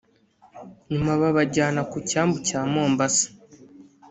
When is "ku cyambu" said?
1.91-2.37